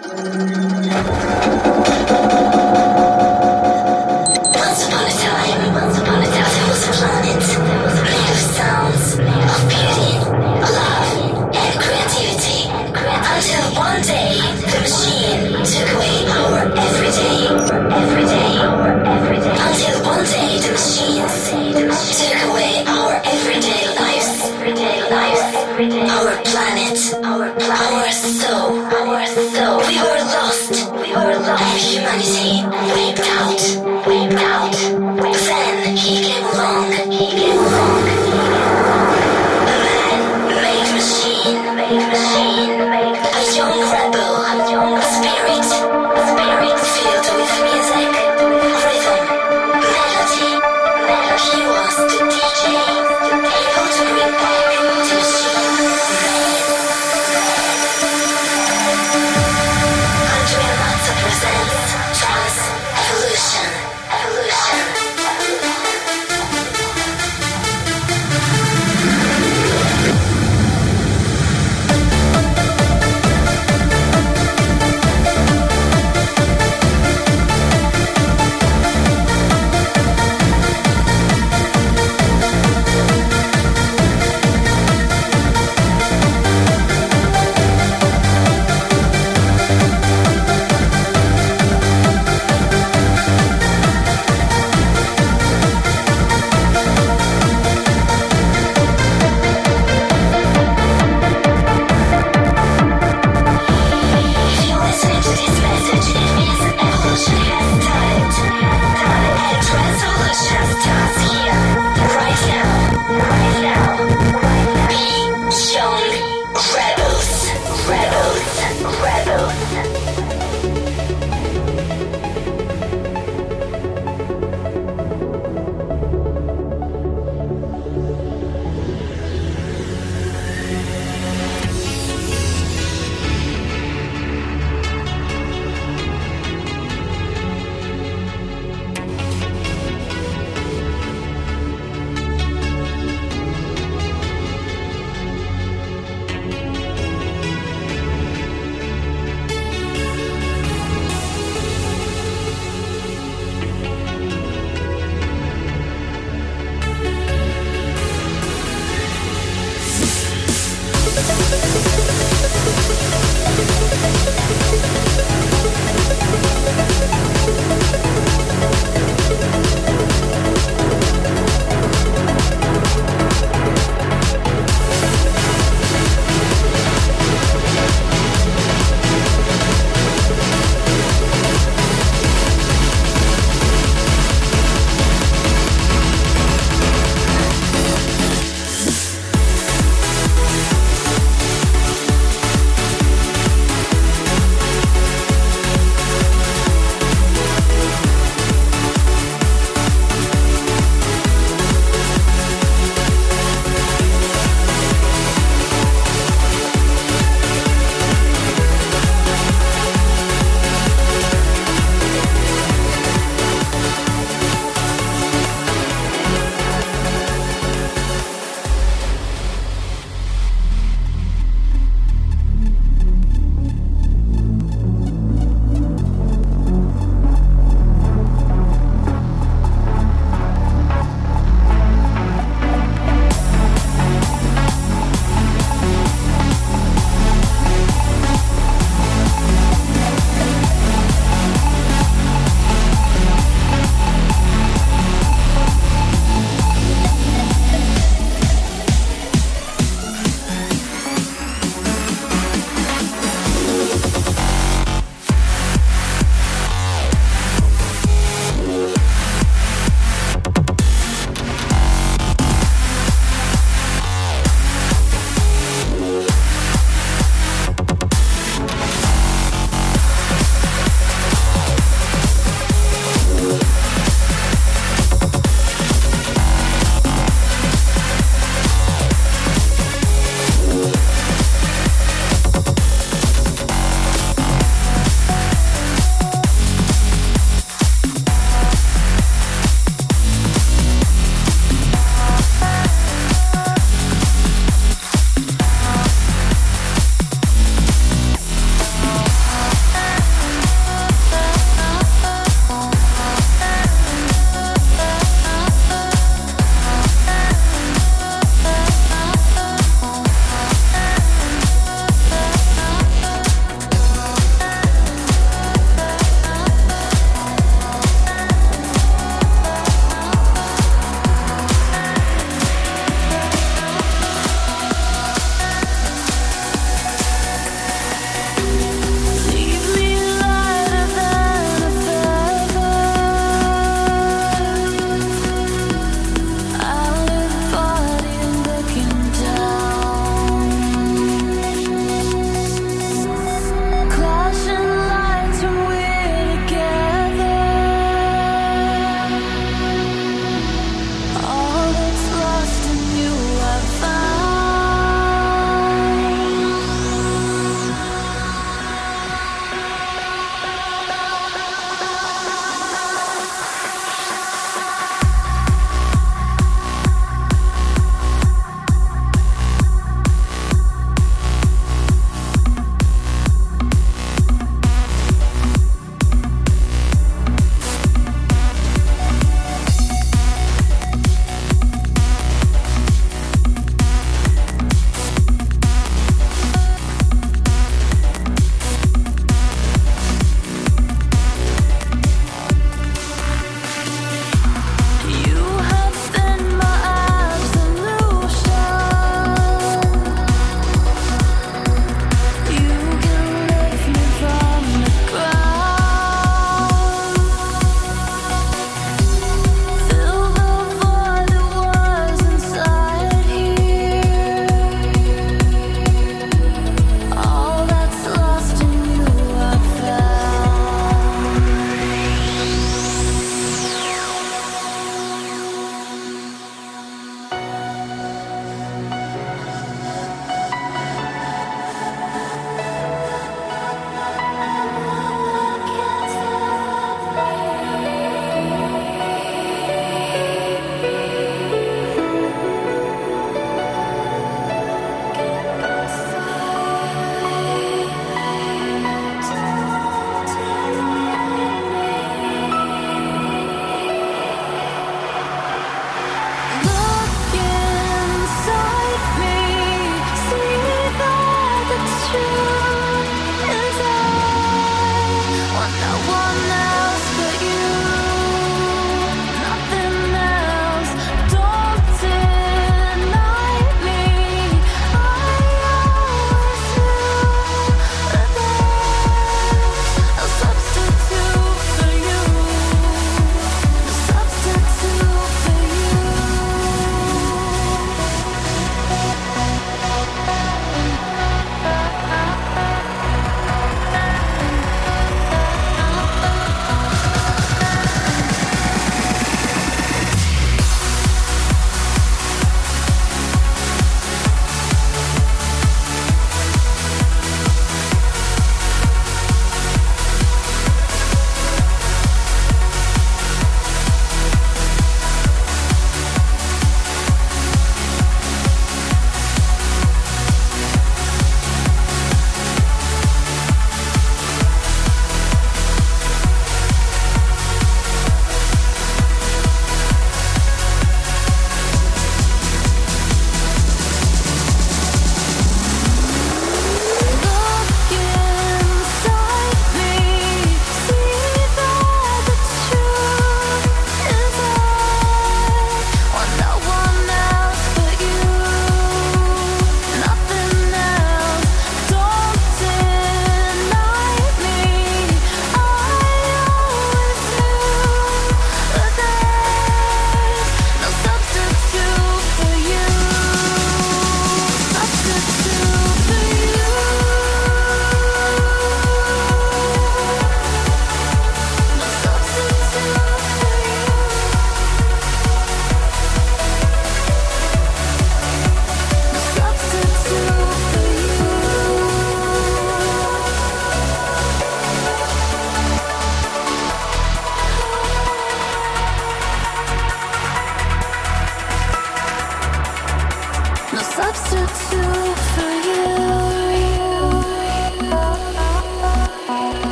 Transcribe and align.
Música 0.00 1.27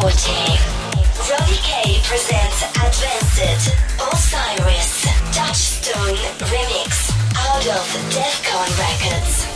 14. 0.00 0.34
Roddy 1.28 1.60
K 1.60 2.00
presents 2.04 2.62
Advanced 2.74 3.76
Osiris 4.00 5.04
Touchstone 5.36 6.16
Remix 6.48 7.12
out 7.36 7.66
of 7.66 7.86
Defcon 8.08 8.78
Records. 8.78 9.49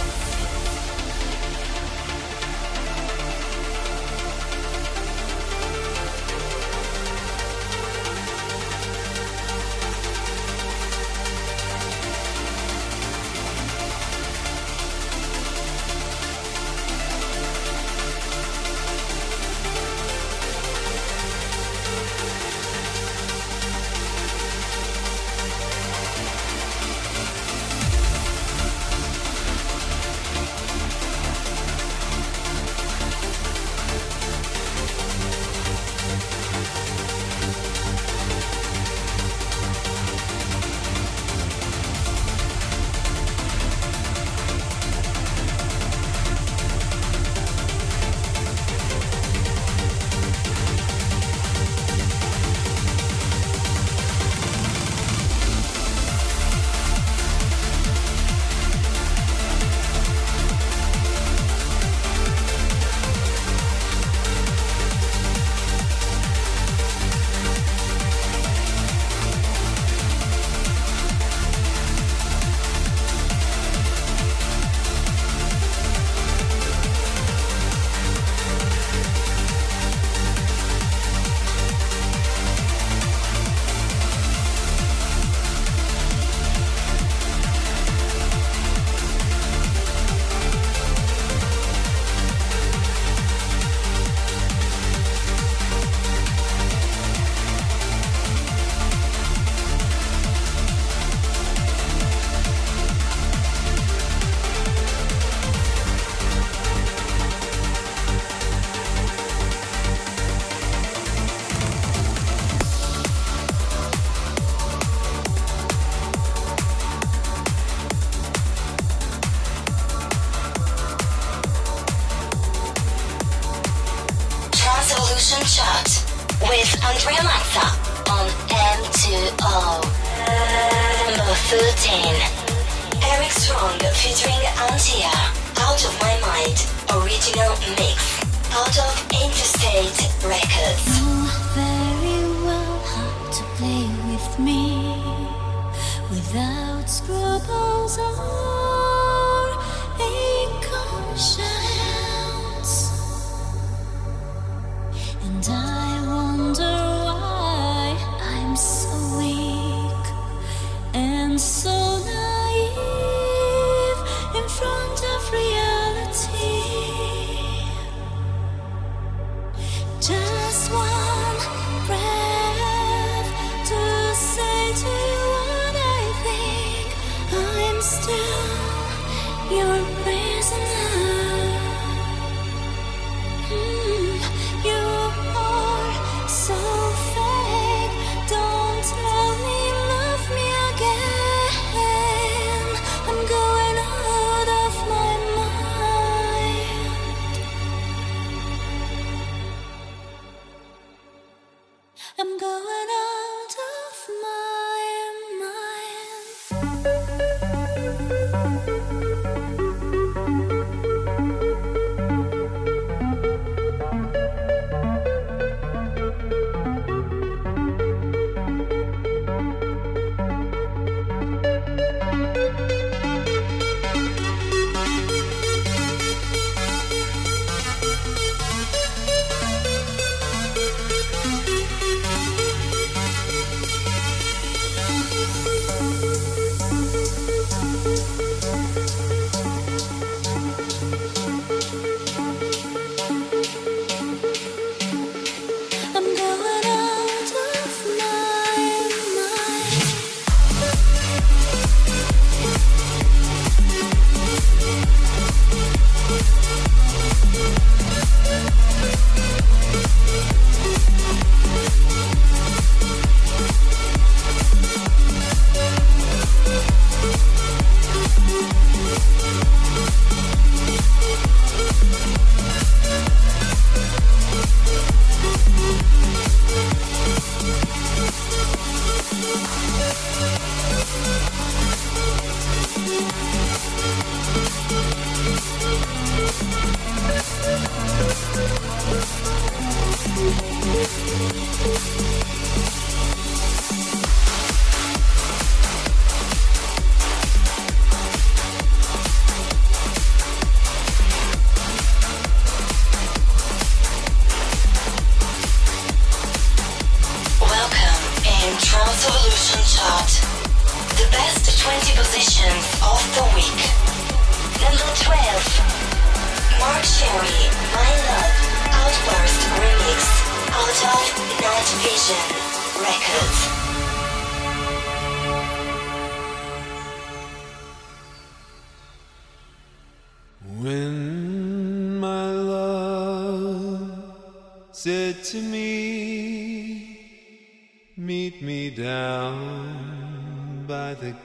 I'm 202.25 202.39
going 202.39 202.49
on. 202.49 203.14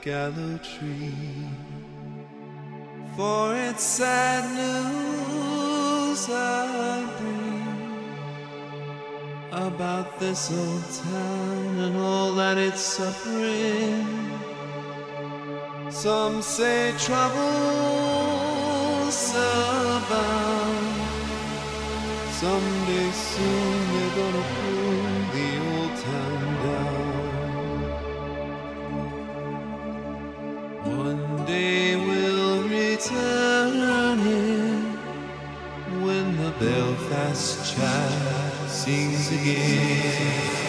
gallow 0.01 0.57
tree. 0.59 1.49
For 3.17 3.53
it's 3.53 3.83
sad 3.83 4.45
news 4.55 6.29
I 6.29 7.05
bring 7.17 7.59
about 9.51 10.19
this 10.19 10.51
old 10.51 10.83
town 11.03 11.79
and 11.79 11.97
all 11.97 12.33
that 12.35 12.57
it's 12.57 12.81
suffering. 12.81 14.07
Some 15.89 16.41
say 16.41 16.93
troubles 16.97 17.39
abound. 19.35 20.95
Someday 22.31 23.11
soon 23.11 23.91
they're 23.91 24.15
gonna 24.15 24.43
prove. 24.53 24.78
day 31.49 31.95
will 31.95 32.61
return 32.63 34.19
here 34.19 34.81
when 36.03 36.25
the 36.37 36.51
Belfast 36.59 37.75
child 37.75 38.69
sings 38.69 39.31
again. 39.31 40.68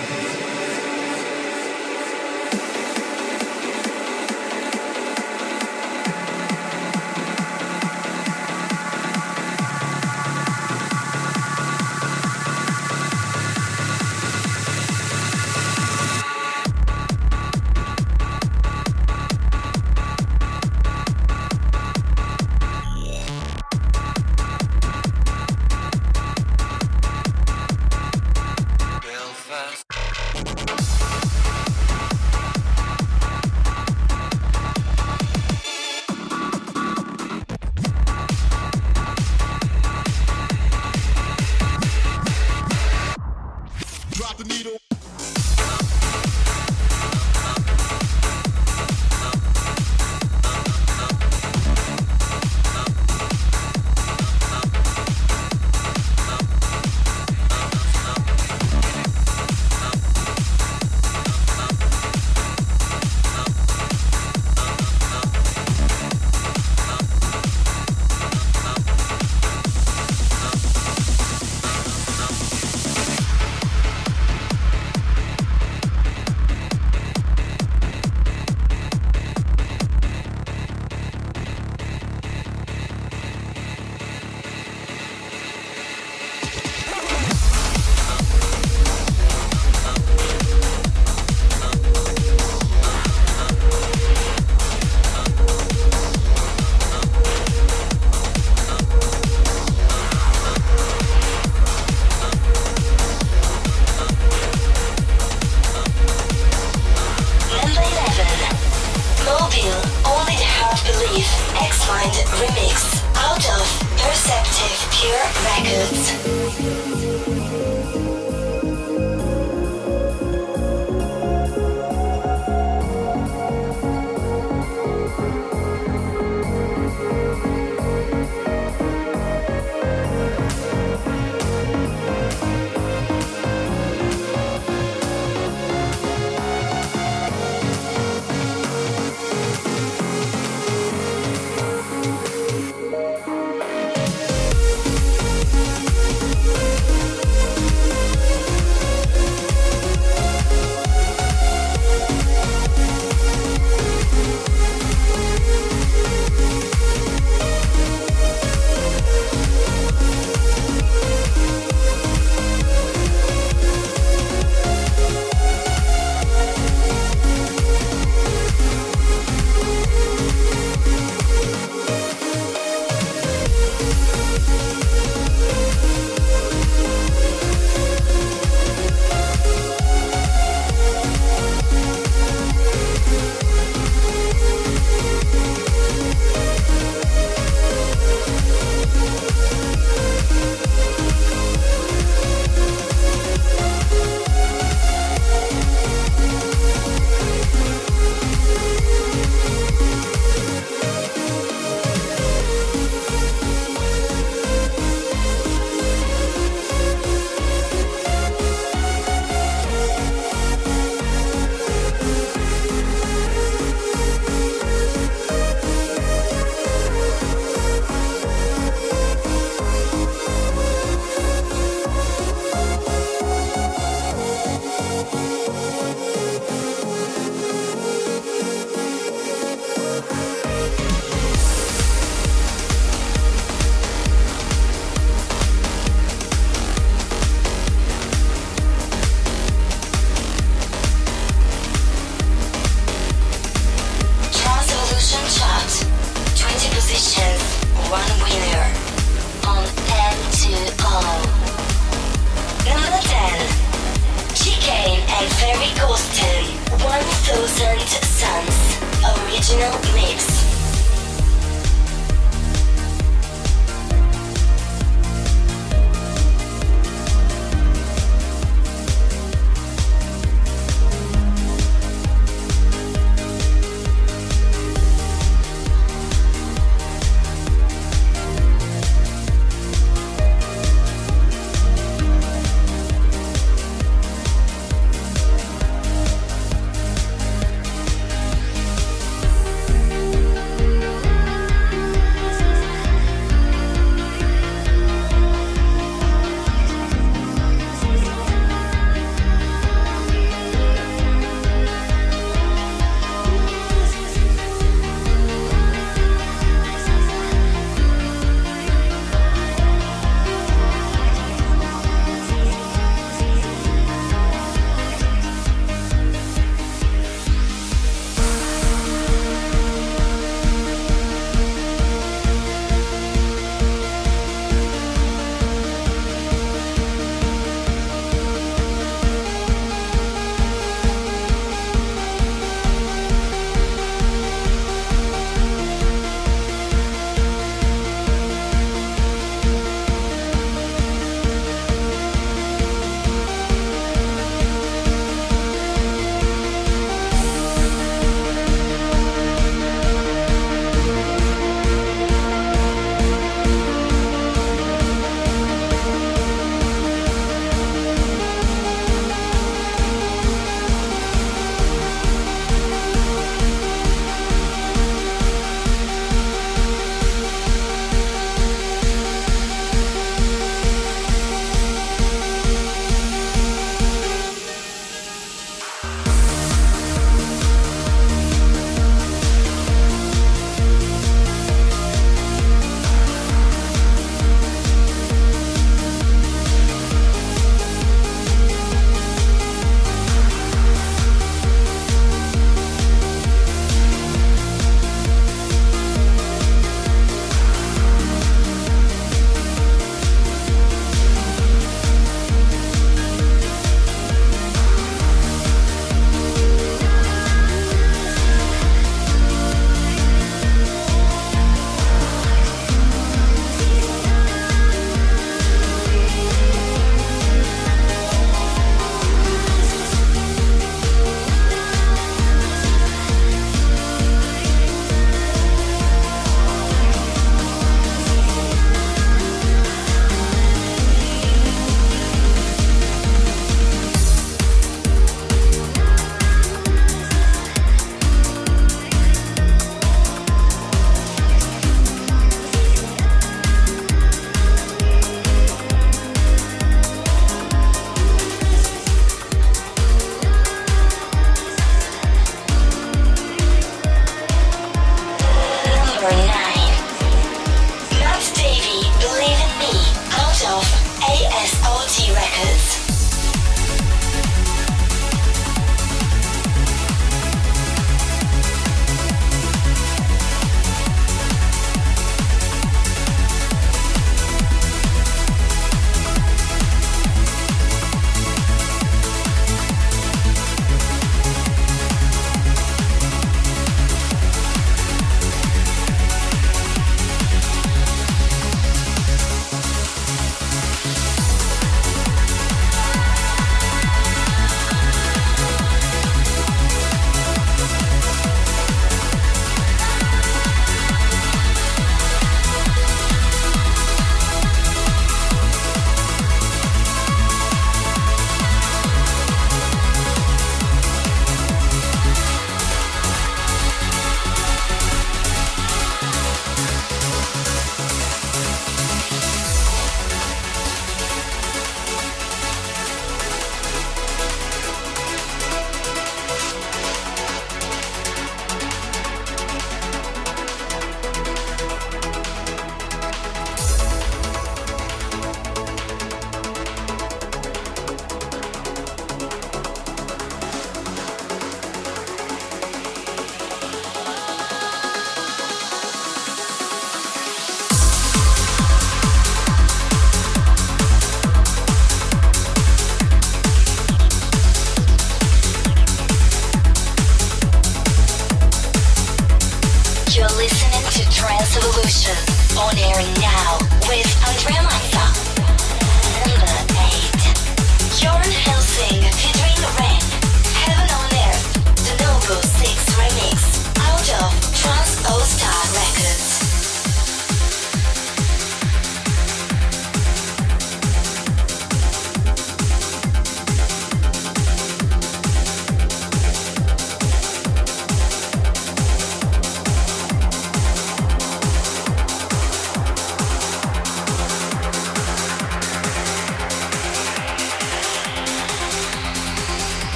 Original 259.50 259.80
mix. 259.94 260.29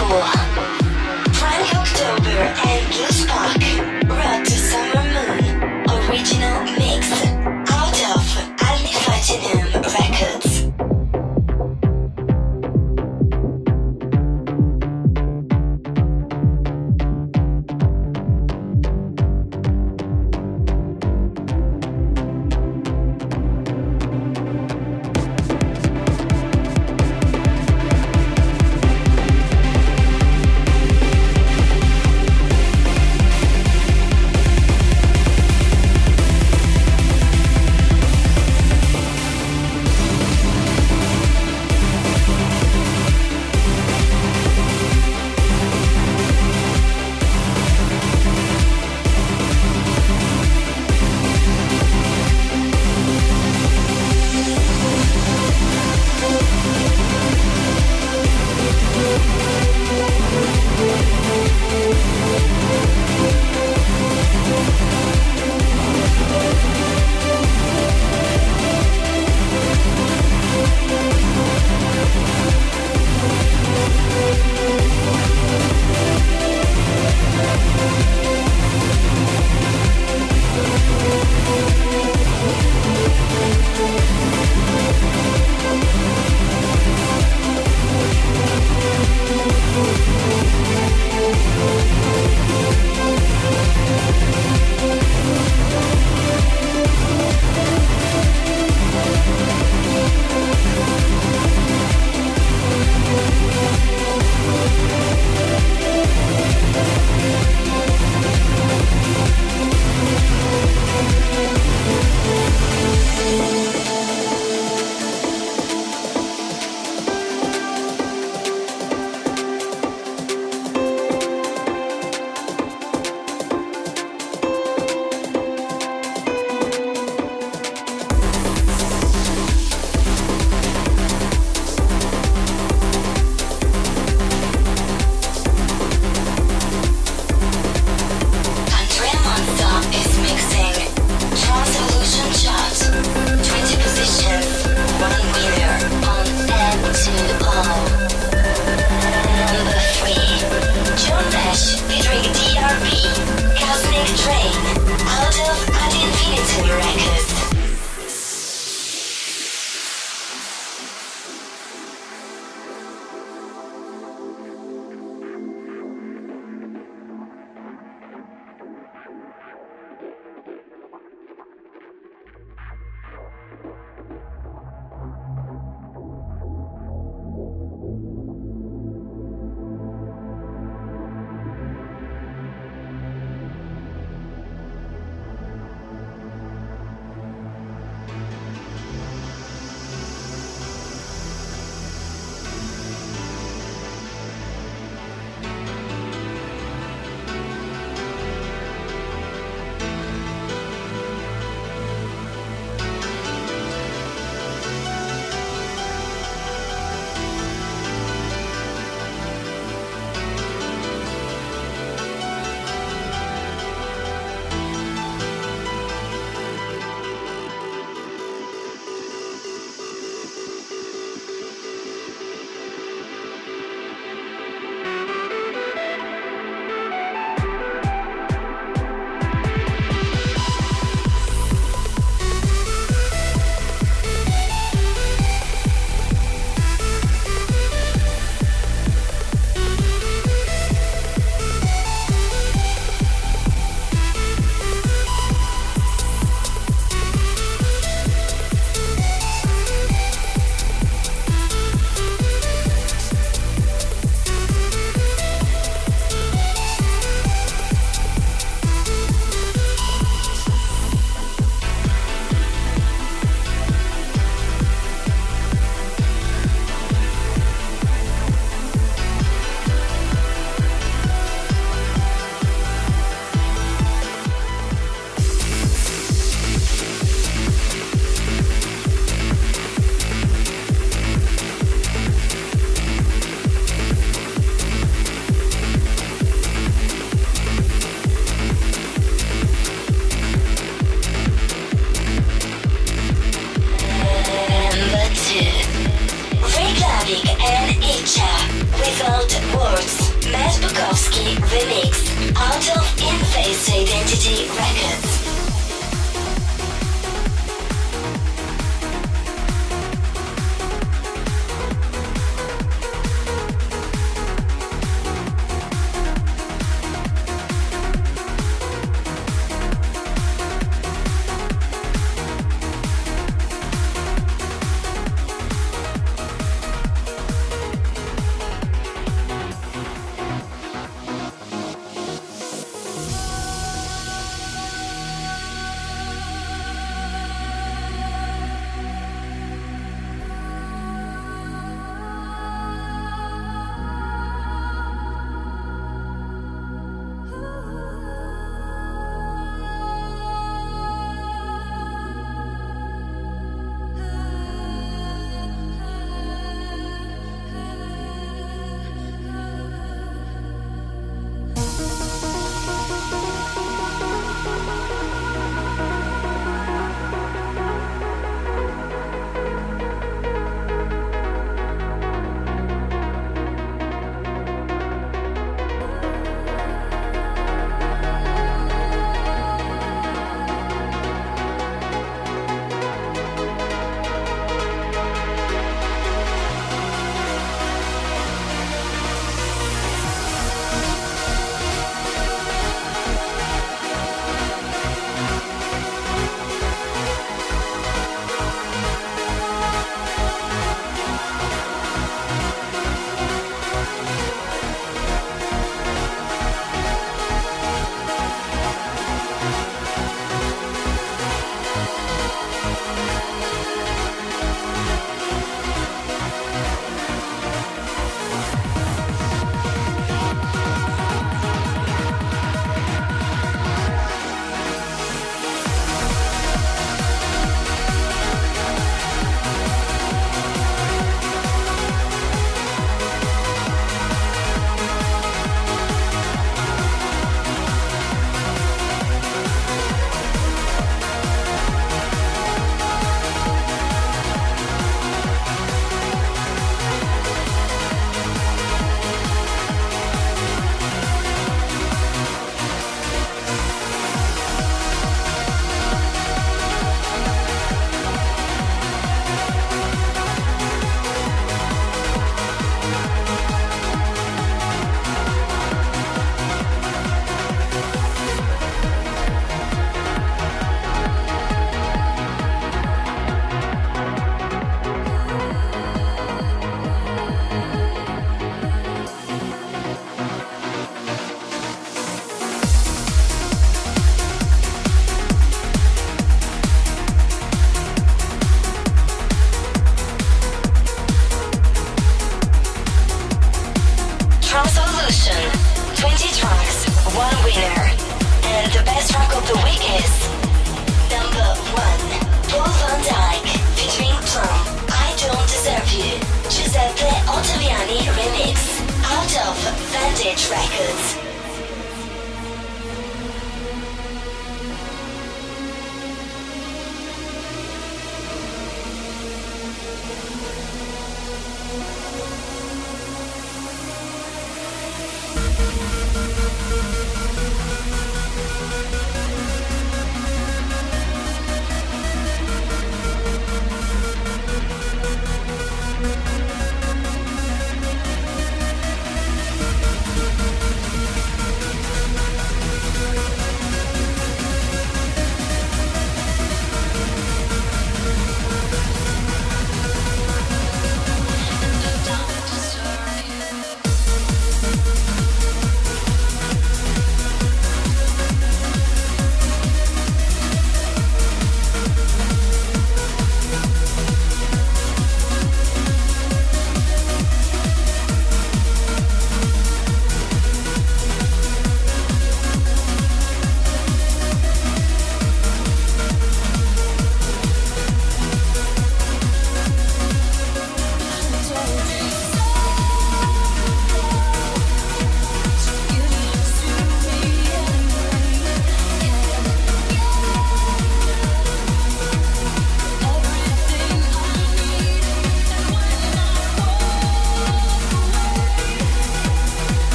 before. 0.00 0.49